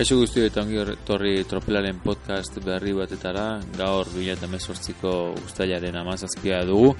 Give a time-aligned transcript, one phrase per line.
[0.00, 5.10] Kaixo guzti eta ongi torri tropelaren podcast berri batetara, gaur 2018ko
[5.42, 6.94] ustailaren amazazpia dugu,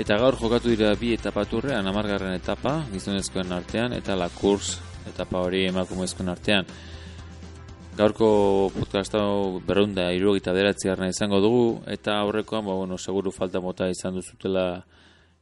[0.00, 4.78] eta gaur jokatu dira bi etapaturrean, amargarren etapa, gizonezkoen artean, eta la kurs
[5.12, 6.72] etapa hori emakumezkoen artean.
[8.00, 8.32] Gaurko
[8.80, 14.14] podcast hau berrunda irugita beratzi izango dugu, eta aurrekoan, ba, bueno, seguru falta mota izan
[14.14, 14.86] duzutela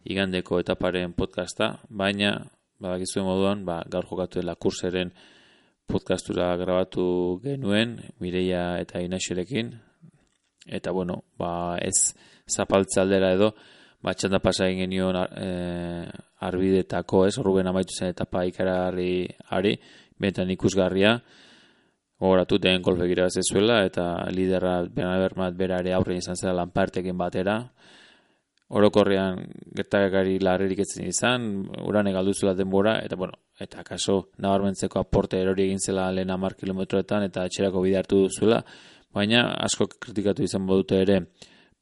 [0.03, 2.41] igandeko etaparen podcasta, baina,
[2.81, 5.15] badakizuen moduan, ba, gaur jokatu dela kurseren
[5.91, 9.73] podcastura grabatu genuen, Mireia eta Inaxerekin,
[10.67, 12.15] eta bueno, ba, ez
[12.47, 13.51] zapaltza aldera edo,
[14.03, 15.49] ba, txanda pasa egin genion e,
[16.47, 19.27] arbidetako, ez, horrugen amaitu zen etapa ikarari
[19.57, 19.75] ari,
[20.21, 21.17] benetan ikusgarria,
[22.21, 27.65] gogoratu den golfe gira zuela, eta liderra benabermat berare aurre izan zela lanpartekin batera,
[28.71, 29.41] orokorrean
[29.75, 31.47] gertakari larrerik etzen izan,
[31.83, 36.55] uran egaldu zula denbora, eta bueno, eta kaso nabarmentzeko aporte erori egin zela lehen amar
[36.55, 38.61] kilometroetan, eta etxerako bide hartu duzuela,
[39.13, 41.19] baina asko kritikatu izan bodute ere,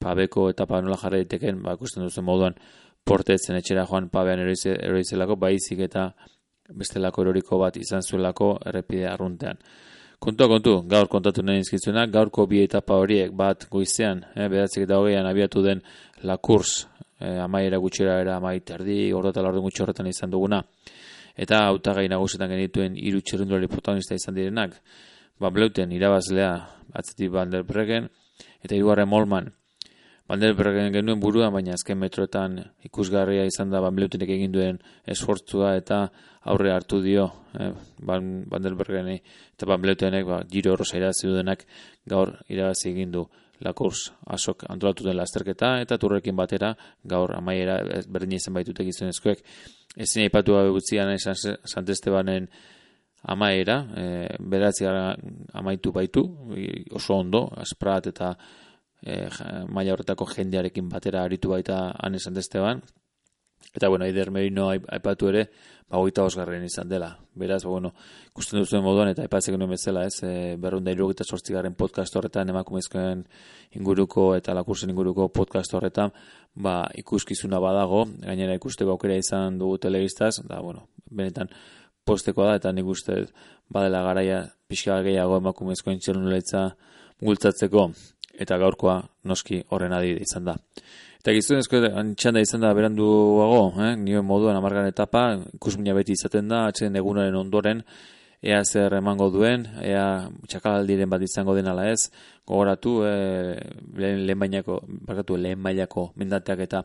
[0.01, 2.57] pabeko eta nola jarra diteken, ba, ikusten duzen moduan,
[3.05, 6.09] portetzen etxera joan pabean erori zelako, baizik eta
[6.69, 9.57] bestelako eroriko bat izan zuelako errepide arruntean.
[10.19, 14.97] Kontu, kontu, gaur kontatu nahi izkizuena, gaurko bi etapa horiek bat goizean, eh, bedatzik eta
[14.99, 15.81] hogeian abiatu den
[16.23, 16.87] la kurs,
[17.21, 20.59] eh, amaiera gutxera era amai terdi, ordota laurden gutxi horretan izan duguna,
[21.37, 24.75] eta autagai nagusetan genituen iru txerrundulari protagonista izan direnak,
[25.39, 26.51] ba bleuten irabazlea
[26.93, 28.09] atzetik Van der Bregen,
[28.61, 29.53] eta irugarren Molman,
[30.29, 34.77] Van der Bregen genuen burua, baina azken metroetan ikusgarria izan da Van Bleutenek egin duen
[35.09, 36.03] esfortzua eta
[36.53, 37.23] aurre hartu dio
[37.57, 37.71] eh,
[38.05, 41.65] Van, Van der Bergeni eta Van Bleutenek ba, giro horroza irazi dudenak
[42.05, 43.25] gaur irabazi egin du
[43.65, 49.41] lakurs asok antolatu den lasterketa eta turrekin batera gaur amaiera berdin izan baitute gizonezkoek.
[49.97, 52.47] Ezin aipatu gabe gutzian Sant Estebanen
[53.33, 54.05] amaiera e,
[54.39, 56.23] beratzi amaitu baitu
[56.95, 58.35] oso ondo asprat eta
[59.01, 59.27] e,
[59.69, 62.81] maila horretako jendearekin batera aritu baita ane Sant Esteban.
[63.73, 65.43] Eta, bueno, Aider Merino aipatu ere,
[65.89, 67.09] ba, oita osgarren izan dela.
[67.37, 67.91] Beraz, ba, bueno,
[68.31, 73.25] ikusten duzuen moduan, eta aipatzek nuen bezala, ez, e, berrunda irugita sortzigaren podcast horretan, emakumezkoen
[73.77, 76.15] inguruko eta lakursen inguruko podcast horretan,
[76.55, 81.51] ba, ikuskizuna badago, gainera ikusteko aukera izan dugu telebistaz, da, bueno, benetan
[82.09, 83.25] posteko da, eta nik uste
[83.69, 86.71] badela garaia pixka gehiago emakumezkoen txelunuletza
[87.21, 87.89] gultzatzeko,
[88.39, 90.57] eta gaurkoa noski horren adide izan da.
[91.19, 93.95] Eta gizunezko antxanda izan da beranduago, eh?
[93.99, 97.83] nioen moduan amargan etapa, ikusmina beti izaten da, atxeden egunaren ondoren,
[98.41, 102.07] ea zer emango duen, ea txakalaldiren bat izango den ala ez,
[102.47, 103.11] gogoratu, e,
[103.99, 104.79] lehen, lehen bainako,
[105.09, 106.81] bakatu, lehen bainako mindateak eta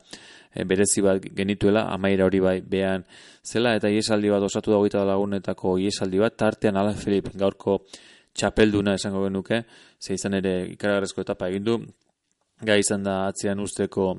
[0.50, 3.06] e, berezi bat genituela, amaira hori bai behan
[3.46, 7.84] zela, eta iesaldi bat osatu dago eta lagunetako iesaldi bat, tartean Alan Filip gaurko
[8.34, 9.62] txapelduna esango genuke,
[10.00, 11.78] ze izan ere ikaragarrezko etapa egindu,
[12.62, 14.14] gai izan da atzean usteko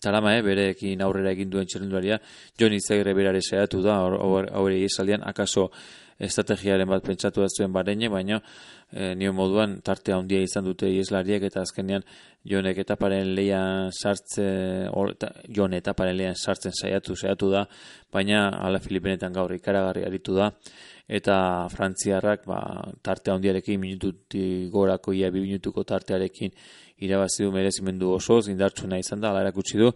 [0.00, 2.16] Tarama, eh, berekin aurrera egin duen txerrenduaria,
[2.58, 5.66] Joni Zegre berare saiatu da, haure esaldian, akaso
[6.22, 8.38] estrategiaren bat pentsatu da zuen bareine, baina
[8.92, 12.04] e, nio moduan tartea handia izan dute ieslariek eta azkenean
[12.48, 14.46] Jonek etaparen leian sartze,
[14.90, 17.66] or, eta, Jon etaparen leian sartzen saiatu, saiatu da,
[18.12, 20.50] baina ala Filipenetan gaur ikaragarri aritu da,
[21.08, 22.60] eta Frantziarrak ba,
[23.02, 26.52] tartea handiarekin minututi gorako ia bi minutuko tartearekin
[27.02, 29.90] irabazi du merezimendu oso, zindartsuna izan da, ala erakutsi du,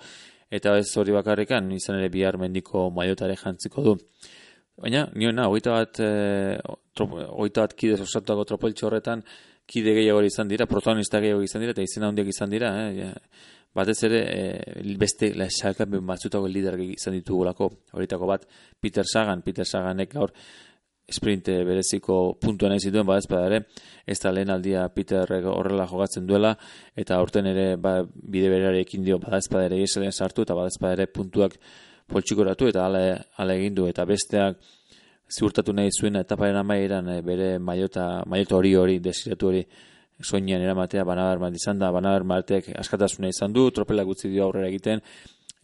[0.51, 3.97] eta ez hori bakarrekan, izan ere bihar mendiko maiotare jantziko du.
[4.77, 6.59] Baina, niona, oita bat, e,
[7.01, 9.23] oita bat kidez osatuako tropeltxo horretan,
[9.67, 13.13] kide gehiago izan dira, protagonista gehiago izan dira, eta izena handiak izan dira, eh,
[13.75, 18.47] batez ere, e, beste lasalkapen batzutako lider izan ditugulako, horitako bat,
[18.81, 20.33] Peter Sagan, Peter Saganek gaur,
[21.09, 23.61] sprinte bereziko puntua nahi zituen, badez ere,
[24.07, 26.57] ez da lehen aldia Peter horrela jogatzen duela,
[26.97, 31.07] eta aurten ere ba, bide berare ekin dio badez ere eselen sartu, eta badez ere
[31.07, 31.59] puntuak
[32.09, 34.59] poltsikoratu, eta ale, ale egin du, eta besteak
[35.31, 39.65] ziurtatu nahi zuen etaparen amaieran e, bere maiota, maiota hori hori, desiratu hori,
[40.23, 44.71] soinean eramatea banaber bat izan da, banaber batek askatasuna izan du, tropela gutzi dio aurrera
[44.71, 45.03] egiten,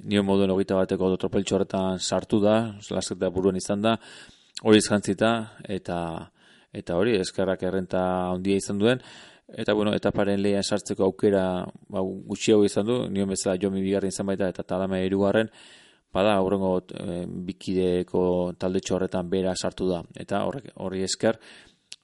[0.04, 2.56] nio moduen hogeita bateko tropeltxo horretan sartu da,
[2.90, 3.96] lasketa buruan izan da,
[4.62, 5.32] hori izantzita,
[5.68, 5.98] eta
[6.72, 8.00] eta hori eskerrak errenta
[8.30, 9.02] handia izan duen,
[9.52, 11.44] eta bueno, etaparen lehen sartzeko aukera
[11.92, 15.50] ba, gutxiago izan du, nion bezala jomi bigarren izan baita, eta talama erugarren,
[16.12, 18.22] bada aurrengo e, bikideko
[18.60, 21.38] talde horretan bera sartu da, eta horri esker,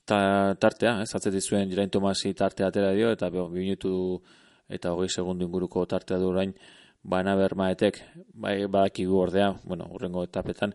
[0.04, 0.20] ta,
[0.60, 4.20] tartea, ez atzeti zuen Jirain Tomasi tartea atera dio, eta beho, minutu
[4.68, 6.52] eta hogei segundu inguruko tartea du orain,
[7.02, 8.02] baina bermaetek,
[8.34, 10.74] bai, badakigu ordea, bueno, urrengo etapetan,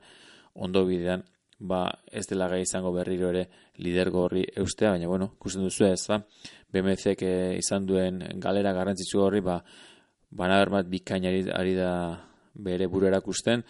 [0.54, 1.26] ondo bidean
[1.60, 3.48] ba ez dela gai izango berriro ere
[3.78, 6.20] lidergo horri eustea, baina bueno, ikusten duzu ez, ba,
[6.74, 7.16] BMC
[7.58, 9.60] izan duen galera garrantzitsu horri, ba,
[10.32, 11.92] banaber bat bikainari ari da
[12.54, 13.64] bere buru erakusten,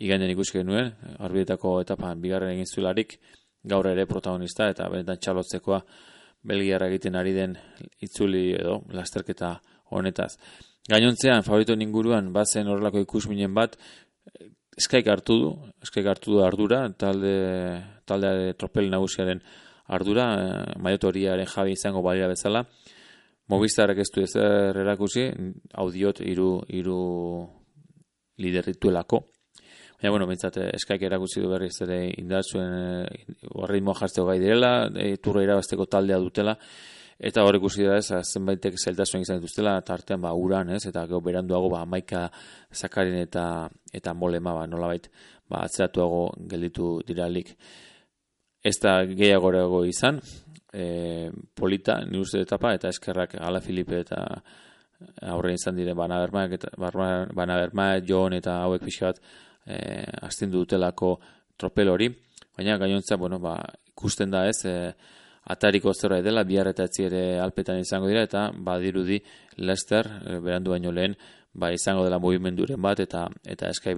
[0.00, 3.18] igainen ikuske nuen, arbidetako etapan bigarren egin zularik,
[3.64, 5.82] gaur ere protagonista eta benetan txalotzekoa
[6.48, 7.56] belgiarra egiten ari den
[8.00, 9.56] itzuli edo lasterketa
[9.90, 10.36] honetaz.
[10.88, 13.76] Gainontzean, favorito inguruan, bazen horrelako ikusminen bat,
[14.78, 15.48] eskaik hartu du,
[15.82, 17.34] eskaik hartu du ardura, talde,
[18.06, 19.42] talde tropel nagusiaren
[19.88, 22.64] ardura, eh, maiotoriaren jabi izango balira bezala,
[23.48, 25.22] Movistarek ez du ezer erakusi,
[25.80, 26.98] audiot iru, iru
[28.44, 29.22] liderrituelako.
[29.98, 33.06] Baina, bueno, bintzat, eskaik erakutsi du berriz ere indatzuen e,
[33.48, 36.54] jartzeko gai direla, e, turra irabazteko taldea dutela,
[37.18, 41.04] eta hor ikusi da ez, zenbaitek zeltasuen izan dituztela, eta artean ba, uran, ez, eta
[41.06, 42.28] gero beranduago, ba, maika
[42.72, 43.44] zakarin eta
[43.92, 45.08] eta molema, ba, nolabait,
[45.50, 47.54] ba, atzeratuago gelditu diralik.
[48.62, 50.20] Ez da gehiago izan,
[50.72, 54.22] e, polita, ni uste etapa, eta eskerrak ala Filipe eta
[55.30, 59.20] aurre izan dire bana bermaak, eta bana bermaak, Jon eta hauek pixka bat
[59.66, 59.78] e,
[60.26, 61.16] astindu dutelako
[61.58, 62.08] tropel hori,
[62.56, 63.58] baina gainontza, bueno, ba,
[63.90, 64.92] ikusten da ez, e,
[65.48, 69.20] atariko zerbait dela, bihar eta ere alpetan izango dira, eta badirudi
[69.56, 71.16] Lester, e, berandu baino lehen,
[71.54, 73.94] ba, izango dela movimenduren bat, eta eta eskai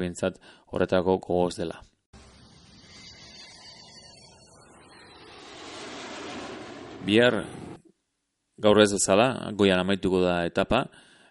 [0.71, 1.81] horretako gogoz dela.
[7.05, 7.45] Bihar
[8.61, 10.85] gaur ez bezala, goian amaituko da etapa,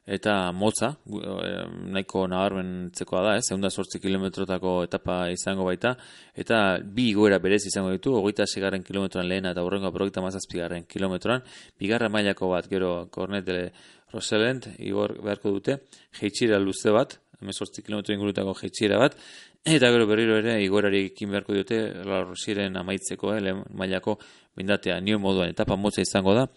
[0.09, 3.53] eta motza, eh, nahiko nabarmentzekoa da, ez, eh?
[3.53, 5.93] eunda sortzi kilometrotako etapa izango baita,
[6.33, 11.45] eta bi goera berez izango ditu, ogeita segarren kilometroan lehena eta horrengo aprogeita mazazpigarren kilometroan,
[11.79, 13.69] bigarra mailako bat, gero kornetele
[14.09, 15.77] Roselent, igor beharko dute,
[16.17, 19.13] jeitxira luze bat, emezortzi kilometro ingurutako jeitxira bat,
[19.61, 24.17] eta gero berriro ere igorari ekin beharko dute, la Rosiren amaitzeko, eh, mailako
[24.57, 26.49] bindatea, nio moduan etapa motza izango da,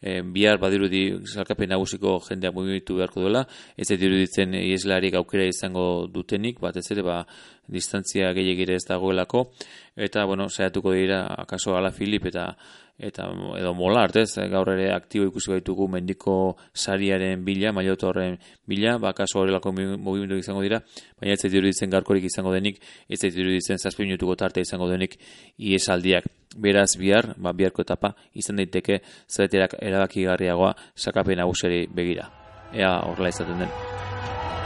[0.00, 3.44] e, bihar badirudi salkapen nagusiko jendeak mugimendu beharko duela,
[3.76, 7.22] ez diruditzen ieslarik aukera izango dutenik, batez ere ba,
[7.68, 9.48] distantzia gehiagire ez dagoelako,
[9.96, 12.52] eta, bueno, saiatuko dira, akaso ala Filip eta
[12.98, 18.34] eta edo mola artez, gaur ere aktibo ikusi baitugu mendiko sariaren bila, mailota horren
[18.66, 20.80] bila, bakaso horrelako mugimendu izango dira,
[21.20, 25.14] baina ez diruditzen garkorik izango denik, ez diruditzen zazpi minutuko tarte izango denik
[25.58, 26.26] iesaldiak.
[26.58, 29.00] Beraz bihar, ba, biharko etapa, izan daiteke
[29.30, 32.26] zereterak erabakigarriagoa sakapen naguseri begira.
[32.74, 33.70] Ea horrela izaten den.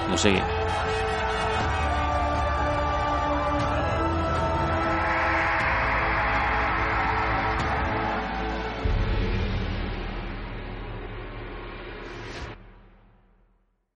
[0.09, 0.41] No segi.